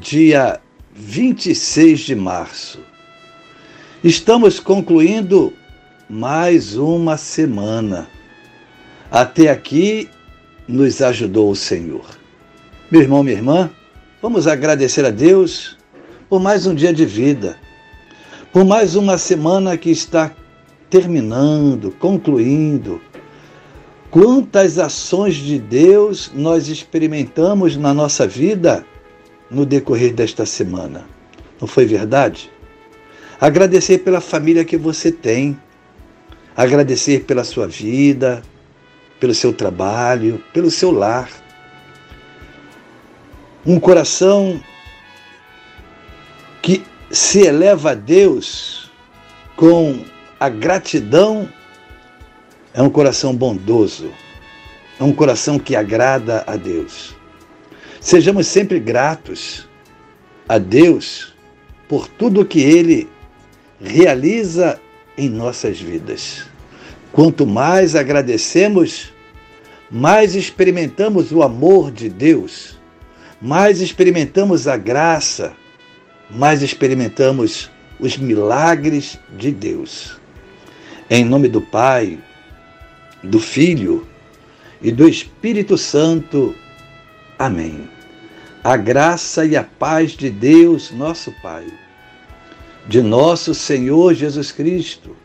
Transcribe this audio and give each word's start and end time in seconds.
dia 0.00 0.60
26 0.94 2.00
de 2.00 2.14
março. 2.14 2.80
Estamos 4.02 4.58
concluindo 4.58 5.52
mais 6.08 6.76
uma 6.76 7.16
semana. 7.16 8.08
Até 9.10 9.50
aqui 9.50 10.08
nos 10.66 11.02
ajudou 11.02 11.50
o 11.50 11.56
Senhor. 11.56 12.06
Meu 12.90 13.02
irmão, 13.02 13.22
minha 13.22 13.36
irmã, 13.36 13.70
vamos 14.20 14.46
agradecer 14.46 15.04
a 15.04 15.10
Deus 15.10 15.76
por 16.28 16.40
mais 16.40 16.66
um 16.66 16.74
dia 16.74 16.92
de 16.92 17.04
vida, 17.04 17.58
por 18.52 18.64
mais 18.64 18.96
uma 18.96 19.18
semana 19.18 19.76
que 19.76 19.90
está 19.90 20.30
terminando, 20.88 21.90
concluindo. 21.98 23.00
Quantas 24.10 24.78
ações 24.78 25.34
de 25.34 25.58
Deus 25.58 26.30
nós 26.34 26.68
experimentamos 26.68 27.76
na 27.76 27.92
nossa 27.94 28.26
vida 28.26 28.84
no 29.52 29.66
decorrer 29.66 30.12
desta 30.12 30.46
semana. 30.46 31.06
Não 31.60 31.68
foi 31.68 31.84
verdade? 31.84 32.50
Agradecer 33.40 33.98
pela 33.98 34.20
família 34.20 34.64
que 34.64 34.76
você 34.76 35.12
tem, 35.12 35.58
agradecer 36.56 37.24
pela 37.24 37.44
sua 37.44 37.66
vida, 37.66 38.42
pelo 39.20 39.34
seu 39.34 39.52
trabalho, 39.52 40.42
pelo 40.52 40.70
seu 40.70 40.90
lar. 40.90 41.28
Um 43.64 43.78
coração 43.78 44.60
que 46.60 46.84
se 47.10 47.42
eleva 47.42 47.92
a 47.92 47.94
Deus 47.94 48.90
com 49.56 50.04
a 50.40 50.48
gratidão 50.48 51.48
é 52.74 52.82
um 52.82 52.90
coração 52.90 53.34
bondoso, 53.34 54.10
é 54.98 55.04
um 55.04 55.12
coração 55.12 55.58
que 55.58 55.76
agrada 55.76 56.42
a 56.46 56.56
Deus. 56.56 57.14
Sejamos 58.02 58.48
sempre 58.48 58.80
gratos 58.80 59.68
a 60.48 60.58
Deus 60.58 61.32
por 61.88 62.08
tudo 62.08 62.44
que 62.44 62.60
Ele 62.60 63.08
realiza 63.80 64.80
em 65.16 65.28
nossas 65.28 65.80
vidas. 65.80 66.44
Quanto 67.12 67.46
mais 67.46 67.94
agradecemos, 67.94 69.12
mais 69.88 70.34
experimentamos 70.34 71.30
o 71.30 71.44
amor 71.44 71.92
de 71.92 72.08
Deus, 72.08 72.76
mais 73.40 73.80
experimentamos 73.80 74.66
a 74.66 74.76
graça, 74.76 75.52
mais 76.28 76.60
experimentamos 76.60 77.70
os 78.00 78.16
milagres 78.16 79.16
de 79.38 79.52
Deus. 79.52 80.18
Em 81.08 81.24
nome 81.24 81.46
do 81.46 81.60
Pai, 81.60 82.18
do 83.22 83.38
Filho 83.38 84.08
e 84.82 84.90
do 84.90 85.08
Espírito 85.08 85.78
Santo. 85.78 86.52
Amém. 87.38 87.91
A 88.64 88.76
graça 88.76 89.44
e 89.44 89.56
a 89.56 89.64
paz 89.64 90.12
de 90.12 90.30
Deus, 90.30 90.92
nosso 90.92 91.34
Pai, 91.42 91.66
de 92.86 93.02
nosso 93.02 93.54
Senhor 93.54 94.14
Jesus 94.14 94.52
Cristo 94.52 95.16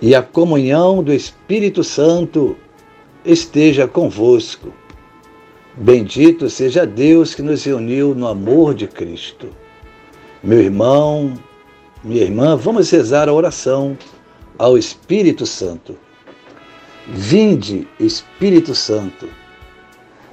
e 0.00 0.14
a 0.14 0.22
comunhão 0.22 1.02
do 1.02 1.12
Espírito 1.12 1.82
Santo 1.82 2.56
esteja 3.24 3.88
convosco. 3.88 4.72
Bendito 5.76 6.48
seja 6.48 6.86
Deus 6.86 7.34
que 7.34 7.42
nos 7.42 7.64
reuniu 7.64 8.14
no 8.14 8.28
amor 8.28 8.72
de 8.72 8.86
Cristo. 8.86 9.48
Meu 10.40 10.60
irmão, 10.60 11.34
minha 12.04 12.22
irmã, 12.22 12.54
vamos 12.54 12.88
rezar 12.88 13.28
a 13.28 13.32
oração 13.32 13.98
ao 14.56 14.78
Espírito 14.78 15.44
Santo. 15.44 15.96
Vinde, 17.08 17.88
Espírito 17.98 18.76
Santo 18.76 19.28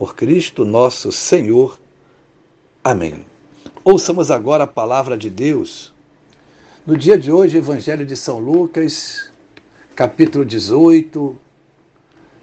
por 0.00 0.16
Cristo 0.16 0.64
nosso 0.64 1.12
Senhor. 1.12 1.78
Amém. 2.82 3.26
Ouçamos 3.84 4.30
agora 4.30 4.64
a 4.64 4.66
palavra 4.66 5.14
de 5.14 5.28
Deus. 5.28 5.92
No 6.86 6.96
dia 6.96 7.18
de 7.18 7.30
hoje, 7.30 7.58
Evangelho 7.58 8.06
de 8.06 8.16
São 8.16 8.38
Lucas, 8.38 9.30
capítulo 9.94 10.42
18, 10.42 11.36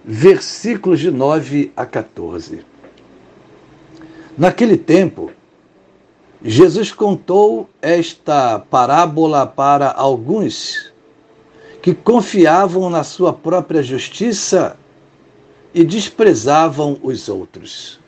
versículos 0.06 1.00
de 1.00 1.10
9 1.10 1.72
a 1.76 1.84
14. 1.84 2.64
Naquele 4.38 4.78
tempo, 4.78 5.32
Jesus 6.44 6.92
contou 6.92 7.68
esta 7.82 8.60
parábola 8.60 9.48
para 9.48 9.90
alguns 9.90 10.94
que 11.82 11.96
confiavam 11.96 12.88
na 12.88 13.04
sua 13.04 13.34
própria 13.34 13.82
justiça 13.82 14.78
e 15.78 15.84
desprezavam 15.84 17.00
os 17.04 17.30
outros. 17.30 18.00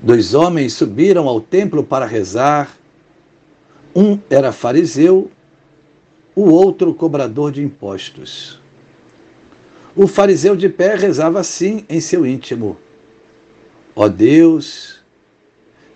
Dois 0.00 0.34
homens 0.34 0.72
subiram 0.72 1.28
ao 1.28 1.40
templo 1.40 1.84
para 1.84 2.04
rezar. 2.04 2.76
Um 3.94 4.18
era 4.28 4.50
fariseu, 4.50 5.30
o 6.34 6.50
outro 6.50 6.92
cobrador 6.92 7.52
de 7.52 7.62
impostos. 7.62 8.58
O 9.94 10.08
fariseu 10.08 10.56
de 10.56 10.68
pé 10.68 10.96
rezava 10.96 11.38
assim 11.38 11.84
em 11.88 12.00
seu 12.00 12.26
íntimo: 12.26 12.76
Ó 13.94 14.06
oh 14.06 14.08
Deus, 14.08 15.00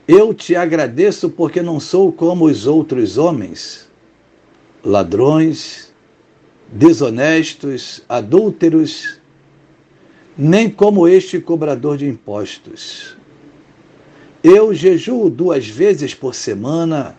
eu 0.06 0.32
te 0.32 0.54
agradeço 0.54 1.31
porque 1.31 1.62
não 1.62 1.81
sou 1.81 2.12
como 2.12 2.44
os 2.44 2.64
outros 2.64 3.19
homens, 3.19 3.88
ladrões, 4.84 5.93
desonestos, 6.72 8.04
adúlteros, 8.09 9.23
nem 10.36 10.68
como 10.68 11.06
este 11.06 11.40
cobrador 11.40 11.96
de 11.96 12.06
impostos. 12.06 13.16
Eu 14.42 14.74
jejuo 14.74 15.30
duas 15.30 15.66
vezes 15.66 16.14
por 16.14 16.34
semana, 16.34 17.16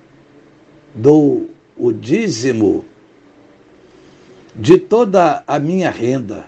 dou 0.93 1.49
o 1.75 1.91
dízimo 1.91 2.85
de 4.53 4.77
toda 4.77 5.43
a 5.47 5.57
minha 5.57 5.89
renda. 5.89 6.47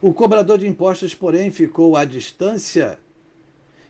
O 0.00 0.14
cobrador 0.14 0.58
de 0.58 0.66
impostos, 0.66 1.14
porém, 1.14 1.50
ficou 1.50 1.96
à 1.96 2.04
distância 2.04 2.98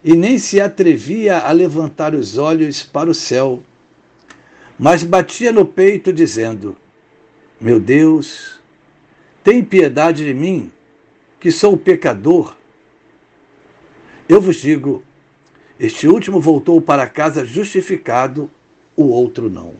e 0.03 0.15
nem 0.15 0.39
se 0.39 0.61
atrevia 0.61 1.39
a 1.39 1.53
levantar 1.53 2.15
os 2.15 2.39
olhos 2.39 2.83
para 2.83 3.11
o 3.11 3.15
céu, 3.15 3.63
mas 4.79 5.03
batia 5.03 5.53
no 5.53 5.67
peito, 5.67 6.13
dizendo: 6.13 6.77
Meu 7.61 7.79
Deus, 7.79 8.59
tem 9.45 9.63
piedade 9.63 10.25
de 10.25 10.33
mim 10.33 10.73
que 11.41 11.51
sou 11.51 11.77
pecador, 11.77 12.57
eu 14.29 14.41
vos 14.41 14.57
digo: 14.57 15.03
este 15.79 16.09
último 16.09 16.41
voltou 16.41 16.81
para 16.81 17.09
casa 17.09 17.45
justificado, 17.45 18.51
o 18.97 19.05
outro 19.09 19.49
não. 19.49 19.75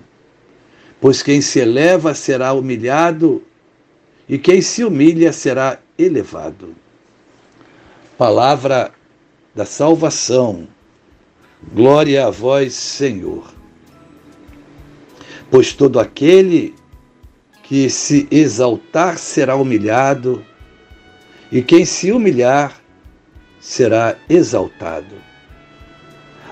Pois 1.01 1.23
quem 1.23 1.41
se 1.41 1.59
eleva 1.59 2.15
será 2.15 2.53
humilhado, 2.53 3.43
e 4.29 4.39
quem 4.39 4.63
se 4.63 4.85
humilha 4.85 5.33
será 5.33 5.81
elevado. 5.99 6.75
Palavra 8.17 8.93
da 9.55 9.65
salvação. 9.65 10.69
Glória 11.73 12.27
a 12.27 12.31
vós, 12.31 12.75
Senhor. 12.75 13.53
Pois 15.51 15.73
todo 15.73 15.99
aquele 15.99 16.75
que 17.65 17.91
se 17.91 18.29
exaltar 18.31 19.19
será 19.19 19.57
humilhado, 19.57 20.45
e 21.51 21.63
quem 21.63 21.85
se 21.85 22.13
humilhar 22.13 22.81
será 23.61 24.17
exaltado. 24.29 25.15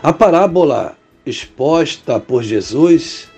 A 0.02 0.12
parábola 0.12 0.96
exposta 1.24 2.20
por 2.20 2.42
Jesus 2.42 3.28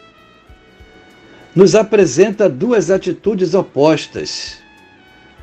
nos 1.55 1.75
apresenta 1.75 2.49
duas 2.49 2.91
atitudes 2.91 3.55
opostas 3.55 4.59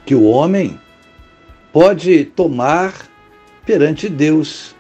que 0.06 0.16
o 0.16 0.24
homem 0.24 0.80
pode 1.74 2.26
tomar 2.26 2.94
perante 3.66 4.08
Deus, 4.08 4.76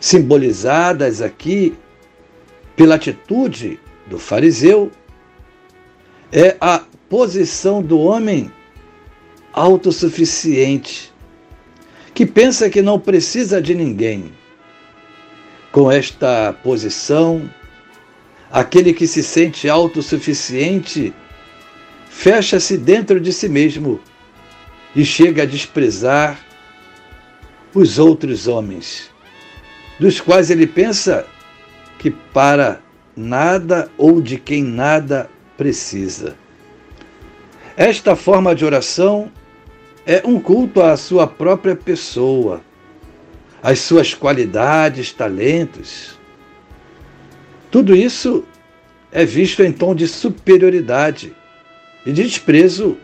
simbolizadas 0.00 1.20
aqui 1.20 1.76
pela 2.74 2.96
atitude 2.96 3.78
do 4.06 4.18
fariseu, 4.18 4.90
é 6.32 6.56
a 6.60 6.82
posição 7.08 7.82
do 7.82 8.00
homem 8.00 8.50
autossuficiente, 9.56 11.10
que 12.12 12.26
pensa 12.26 12.68
que 12.68 12.82
não 12.82 13.00
precisa 13.00 13.60
de 13.60 13.74
ninguém. 13.74 14.30
Com 15.72 15.90
esta 15.90 16.52
posição, 16.62 17.50
aquele 18.50 18.92
que 18.92 19.06
se 19.06 19.22
sente 19.22 19.66
autossuficiente 19.68 21.14
fecha-se 22.10 22.76
dentro 22.76 23.18
de 23.18 23.32
si 23.32 23.48
mesmo 23.48 23.98
e 24.94 25.04
chega 25.04 25.42
a 25.42 25.46
desprezar 25.46 26.38
os 27.74 27.98
outros 27.98 28.46
homens, 28.46 29.10
dos 29.98 30.20
quais 30.20 30.50
ele 30.50 30.66
pensa 30.66 31.26
que 31.98 32.10
para 32.10 32.80
nada 33.16 33.90
ou 33.96 34.20
de 34.20 34.38
quem 34.38 34.62
nada 34.62 35.30
precisa. 35.56 36.36
Esta 37.76 38.16
forma 38.16 38.54
de 38.54 38.64
oração 38.64 39.30
é 40.06 40.22
um 40.24 40.38
culto 40.38 40.80
à 40.80 40.96
sua 40.96 41.26
própria 41.26 41.74
pessoa, 41.74 42.62
às 43.60 43.80
suas 43.80 44.14
qualidades, 44.14 45.12
talentos. 45.12 46.16
Tudo 47.72 47.94
isso 47.96 48.44
é 49.10 49.24
visto 49.24 49.64
em 49.64 49.72
tom 49.72 49.96
de 49.96 50.06
superioridade 50.06 51.34
e 52.06 52.12
de 52.12 52.22
desprezo 52.22 52.96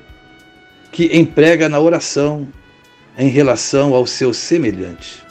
que 0.92 1.16
emprega 1.16 1.68
na 1.68 1.80
oração 1.80 2.46
em 3.18 3.28
relação 3.28 3.94
ao 3.94 4.06
seu 4.06 4.32
semelhante. 4.32 5.24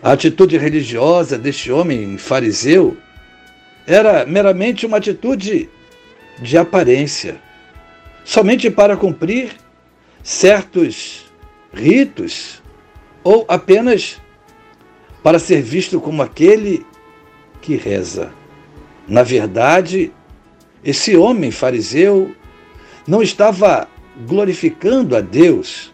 A 0.00 0.12
atitude 0.12 0.56
religiosa 0.56 1.36
deste 1.36 1.72
homem 1.72 2.16
fariseu 2.16 2.96
era 3.84 4.24
meramente 4.24 4.86
uma 4.86 4.98
atitude 4.98 5.68
de 6.38 6.56
aparência, 6.56 7.36
somente 8.24 8.70
para 8.70 8.96
cumprir 8.96 9.50
certos 10.22 11.30
ritos 11.72 12.62
ou 13.22 13.44
apenas 13.48 14.20
para 15.22 15.38
ser 15.38 15.62
visto 15.62 16.00
como 16.00 16.22
aquele 16.22 16.84
que 17.60 17.76
reza. 17.76 18.32
Na 19.06 19.22
verdade, 19.22 20.12
esse 20.84 21.16
homem 21.16 21.50
fariseu 21.50 22.34
não 23.06 23.22
estava 23.22 23.88
glorificando 24.26 25.16
a 25.16 25.20
Deus, 25.20 25.92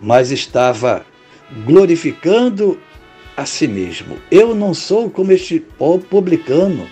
mas 0.00 0.30
estava 0.30 1.04
glorificando 1.64 2.78
a 3.36 3.46
si 3.46 3.68
mesmo. 3.68 4.18
Eu 4.30 4.54
não 4.54 4.74
sou 4.74 5.10
como 5.10 5.32
este 5.32 5.64
publicano. 6.10 6.86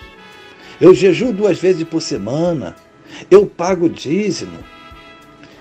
Eu 0.79 0.93
jejuo 0.93 1.33
duas 1.33 1.59
vezes 1.59 1.83
por 1.83 2.01
semana. 2.01 2.75
Eu 3.29 3.45
pago 3.45 3.89
dízimo. 3.89 4.59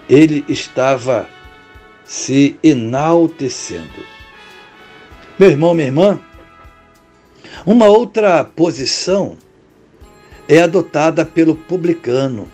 Ele 0.08 0.44
estava 0.48 1.28
se 2.04 2.58
enaltecendo. 2.62 4.04
Meu 5.38 5.50
irmão, 5.50 5.74
minha 5.74 5.86
irmã, 5.88 6.20
uma 7.66 7.86
outra 7.86 8.44
posição 8.44 9.36
é 10.48 10.60
adotada 10.60 11.24
pelo 11.24 11.54
publicano, 11.54 12.50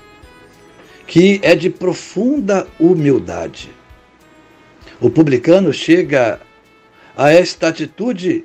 que 1.06 1.41
é 1.43 1.55
de 1.55 1.69
profunda 1.69 2.67
humildade. 2.79 3.70
O 5.00 5.11
publicano 5.11 5.73
chega 5.73 6.41
a 7.17 7.31
esta 7.31 7.69
atitude 7.69 8.44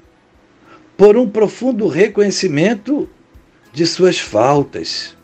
por 0.97 1.15
um 1.15 1.29
profundo 1.29 1.87
reconhecimento 1.87 3.07
de 3.71 3.85
suas 3.85 4.17
faltas, 4.17 5.15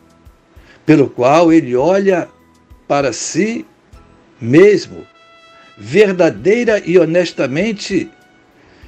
pelo 0.86 1.08
qual 1.08 1.52
ele 1.52 1.74
olha 1.74 2.28
para 2.86 3.12
si 3.12 3.66
mesmo, 4.42 5.06
verdadeira 5.78 6.82
e 6.84 6.98
honestamente, 6.98 8.10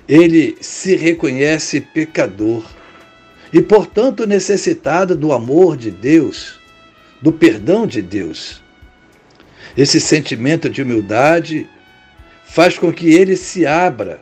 ele 0.09 0.57
se 0.61 0.97
reconhece 0.97 1.81
pecador 1.81 2.65
e, 3.53 3.63
portanto, 3.63 4.27
necessitado 4.27 5.17
do 5.17 5.33
amor 5.33 5.77
de 5.77 5.93
Deus, 5.93 6.59
do 7.23 7.33
perdão 7.33 7.87
de 7.87 8.03
Deus. 8.03 8.61
Esse 9.77 10.01
sentimento 10.01 10.69
de 10.69 10.83
humildade 10.83 11.69
faz 12.45 12.77
com 12.77 12.93
que 12.93 13.15
ele 13.15 13.37
se 13.37 13.65
abra, 13.65 14.21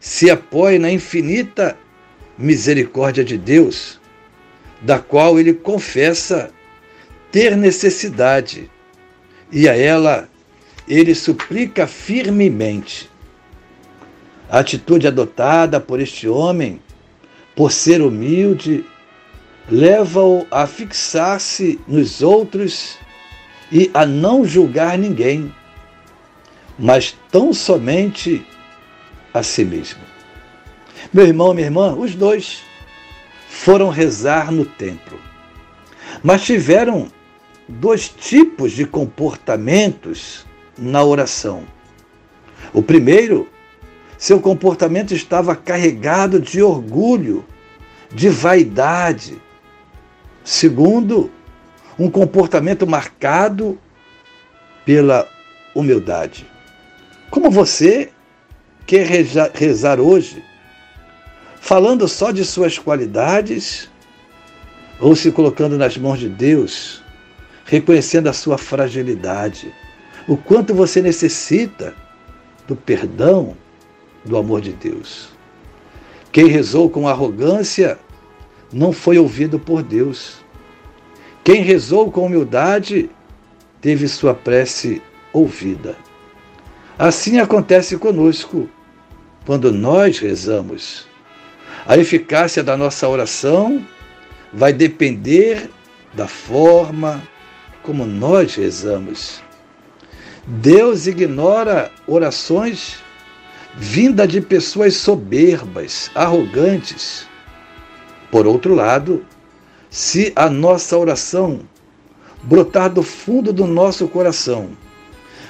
se 0.00 0.28
apoie 0.30 0.78
na 0.78 0.90
infinita 0.90 1.76
misericórdia 2.36 3.24
de 3.24 3.38
Deus, 3.38 4.00
da 4.82 4.98
qual 4.98 5.38
ele 5.38 5.54
confessa 5.54 6.50
ter 7.30 7.56
necessidade, 7.56 8.70
e 9.50 9.68
a 9.68 9.76
ela 9.76 10.28
ele 10.86 11.14
suplica 11.14 11.86
firmemente. 11.86 13.10
A 14.48 14.60
atitude 14.60 15.06
adotada 15.06 15.80
por 15.80 16.00
este 16.00 16.28
homem 16.28 16.80
por 17.56 17.72
ser 17.72 18.02
humilde, 18.02 18.84
leva-o 19.68 20.46
a 20.50 20.66
fixar-se 20.66 21.80
nos 21.88 22.22
outros 22.22 22.98
e 23.72 23.90
a 23.94 24.04
não 24.04 24.44
julgar 24.44 24.98
ninguém, 24.98 25.52
mas 26.78 27.16
tão 27.32 27.54
somente 27.54 28.46
a 29.32 29.42
si 29.42 29.64
mesmo. 29.64 30.00
Meu 31.12 31.26
irmão, 31.26 31.54
minha 31.54 31.66
irmã, 31.66 31.94
os 31.94 32.14
dois 32.14 32.62
foram 33.48 33.88
rezar 33.88 34.52
no 34.52 34.66
templo, 34.66 35.18
mas 36.22 36.44
tiveram 36.44 37.08
dois 37.66 38.06
tipos 38.08 38.72
de 38.72 38.84
comportamentos 38.84 40.44
na 40.78 41.02
oração. 41.02 41.64
O 42.72 42.82
primeiro 42.82 43.48
seu 44.18 44.40
comportamento 44.40 45.12
estava 45.14 45.54
carregado 45.54 46.40
de 46.40 46.62
orgulho, 46.62 47.44
de 48.12 48.28
vaidade. 48.28 49.40
Segundo, 50.42 51.30
um 51.98 52.10
comportamento 52.10 52.86
marcado 52.86 53.78
pela 54.84 55.28
humildade. 55.74 56.46
Como 57.30 57.50
você 57.50 58.10
quer 58.86 59.06
rezar 59.54 60.00
hoje? 60.00 60.42
Falando 61.60 62.06
só 62.06 62.30
de 62.30 62.44
suas 62.44 62.78
qualidades 62.78 63.90
ou 65.00 65.14
se 65.14 65.30
colocando 65.30 65.76
nas 65.76 65.96
mãos 65.98 66.18
de 66.18 66.28
Deus, 66.28 67.02
reconhecendo 67.64 68.28
a 68.28 68.32
sua 68.32 68.56
fragilidade, 68.56 69.74
o 70.26 70.36
quanto 70.36 70.74
você 70.74 71.00
necessita 71.00 71.94
do 72.66 72.74
perdão 72.74 73.56
do 74.24 74.36
amor 74.36 74.60
de 74.60 74.72
Deus. 74.72 75.28
Quem 76.32 76.48
rezou 76.48 76.90
com 76.90 77.08
arrogância 77.08 77.98
não 78.72 78.92
foi 78.92 79.18
ouvido 79.18 79.58
por 79.58 79.82
Deus. 79.82 80.38
Quem 81.44 81.62
rezou 81.62 82.10
com 82.10 82.26
humildade 82.26 83.08
teve 83.80 84.08
sua 84.08 84.34
prece 84.34 85.00
ouvida. 85.32 85.96
Assim 86.98 87.38
acontece 87.38 87.96
conosco 87.96 88.68
quando 89.44 89.70
nós 89.72 90.18
rezamos. 90.18 91.06
A 91.86 91.96
eficácia 91.96 92.64
da 92.64 92.76
nossa 92.76 93.08
oração 93.08 93.86
vai 94.52 94.72
depender 94.72 95.70
da 96.14 96.26
forma 96.26 97.22
como 97.82 98.04
nós 98.04 98.56
rezamos. 98.56 99.45
Deus 100.46 101.08
ignora 101.08 101.90
orações 102.06 103.02
vinda 103.74 104.28
de 104.28 104.40
pessoas 104.40 104.94
soberbas, 104.94 106.08
arrogantes. 106.14 107.26
Por 108.30 108.46
outro 108.46 108.72
lado, 108.72 109.26
se 109.90 110.32
a 110.36 110.48
nossa 110.48 110.96
oração 110.96 111.60
brotar 112.44 112.88
do 112.92 113.02
fundo 113.02 113.52
do 113.52 113.66
nosso 113.66 114.06
coração, 114.06 114.70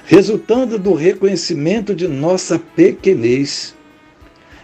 resultando 0.06 0.78
do 0.78 0.94
reconhecimento 0.94 1.94
de 1.94 2.08
nossa 2.08 2.58
pequenez, 2.58 3.74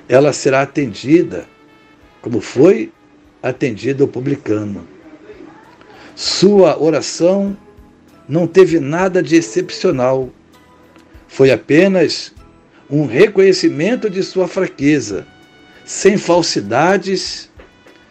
ela 0.08 0.32
será 0.32 0.62
atendida, 0.62 1.46
como 2.22 2.40
foi 2.40 2.90
atendida 3.42 4.02
o 4.02 4.08
publicano. 4.08 4.88
Sua 6.14 6.82
oração 6.82 7.54
não 8.28 8.46
teve 8.46 8.78
nada 8.80 9.22
de 9.22 9.36
excepcional, 9.36 10.30
foi 11.28 11.50
apenas 11.50 12.32
um 12.90 13.06
reconhecimento 13.06 14.10
de 14.10 14.22
sua 14.22 14.46
fraqueza, 14.46 15.26
sem 15.84 16.16
falsidades, 16.18 17.50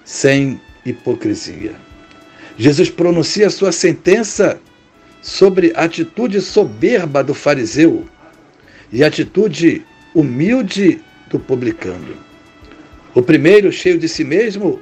sem 0.04 0.60
hipocrisia. 0.86 1.74
Jesus 2.58 2.90
pronuncia 2.90 3.50
sua 3.50 3.72
sentença 3.72 4.60
sobre 5.22 5.72
a 5.76 5.84
atitude 5.84 6.42
soberba 6.42 7.24
do 7.24 7.34
fariseu 7.34 8.06
e 8.92 9.04
a 9.04 9.08
atitude 9.08 9.86
humilde 10.14 11.00
do 11.30 11.40
publicano. 11.40 12.18
O 13.14 13.22
primeiro, 13.22 13.72
cheio 13.72 13.98
de 13.98 14.08
si 14.08 14.24
mesmo, 14.24 14.82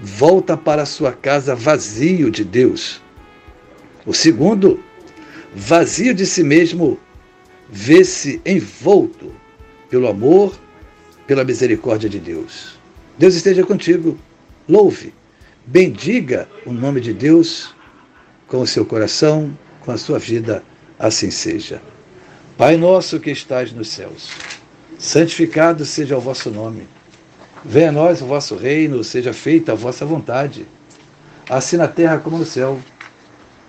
volta 0.00 0.56
para 0.56 0.84
sua 0.84 1.12
casa 1.12 1.54
vazio 1.54 2.30
de 2.30 2.44
Deus. 2.44 3.03
O 4.06 4.12
segundo, 4.12 4.82
vazio 5.54 6.14
de 6.14 6.26
si 6.26 6.42
mesmo, 6.42 6.98
vê-se 7.70 8.40
envolto 8.44 9.32
pelo 9.88 10.08
amor, 10.08 10.54
pela 11.26 11.44
misericórdia 11.44 12.08
de 12.08 12.18
Deus. 12.18 12.78
Deus 13.18 13.34
esteja 13.34 13.64
contigo. 13.64 14.18
Louve, 14.68 15.14
bendiga 15.66 16.48
o 16.66 16.72
nome 16.72 17.00
de 17.00 17.12
Deus 17.12 17.74
com 18.46 18.60
o 18.60 18.66
seu 18.66 18.84
coração, 18.84 19.56
com 19.80 19.92
a 19.92 19.96
sua 19.96 20.18
vida, 20.18 20.62
assim 20.98 21.30
seja. 21.30 21.80
Pai 22.56 22.76
nosso 22.76 23.18
que 23.18 23.30
estás 23.30 23.72
nos 23.72 23.88
céus, 23.88 24.30
santificado 24.98 25.84
seja 25.84 26.16
o 26.16 26.20
vosso 26.20 26.50
nome. 26.50 26.86
Venha 27.64 27.88
a 27.88 27.92
nós 27.92 28.20
o 28.20 28.26
vosso 28.26 28.56
reino, 28.56 29.02
seja 29.02 29.32
feita 29.32 29.72
a 29.72 29.74
vossa 29.74 30.04
vontade, 30.04 30.66
assim 31.48 31.76
na 31.76 31.88
terra 31.88 32.18
como 32.18 32.38
no 32.38 32.44
céu. 32.44 32.78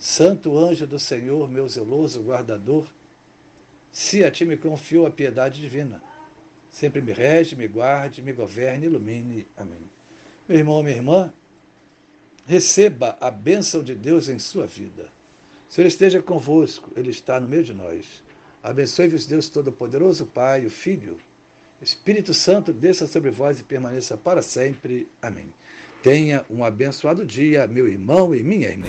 Santo 0.00 0.56
anjo 0.56 0.86
do 0.86 0.98
Senhor, 0.98 1.50
meu 1.50 1.68
zeloso 1.68 2.22
guardador, 2.22 2.88
se 3.92 4.24
a 4.24 4.30
ti 4.30 4.46
me 4.46 4.56
confiou 4.56 5.06
a 5.06 5.10
piedade 5.10 5.60
divina, 5.60 6.02
sempre 6.70 7.02
me 7.02 7.12
rege, 7.12 7.54
me 7.54 7.68
guarde, 7.68 8.22
me 8.22 8.32
governe, 8.32 8.86
ilumine. 8.86 9.46
Amém. 9.54 9.82
Meu 10.48 10.58
irmão, 10.58 10.82
minha 10.82 10.96
irmã, 10.96 11.34
receba 12.46 13.18
a 13.20 13.30
bênção 13.30 13.84
de 13.84 13.94
Deus 13.94 14.30
em 14.30 14.38
sua 14.38 14.66
vida. 14.66 15.10
O 15.68 15.72
Senhor 15.72 15.86
esteja 15.86 16.22
convosco, 16.22 16.90
Ele 16.96 17.10
está 17.10 17.38
no 17.38 17.46
meio 17.46 17.62
de 17.62 17.74
nós. 17.74 18.24
Abençoe-vos, 18.62 19.26
Deus 19.26 19.50
Todo-Poderoso, 19.50 20.24
Pai, 20.24 20.64
o 20.64 20.70
Filho, 20.70 21.20
Espírito 21.82 22.32
Santo, 22.32 22.72
desça 22.72 23.06
sobre 23.06 23.30
vós 23.30 23.60
e 23.60 23.64
permaneça 23.64 24.16
para 24.16 24.40
sempre. 24.40 25.08
Amém. 25.20 25.52
Tenha 26.02 26.44
um 26.48 26.64
abençoado 26.64 27.26
dia, 27.26 27.66
meu 27.66 27.86
irmão 27.86 28.34
e 28.34 28.42
minha 28.42 28.68
irmã. 28.68 28.88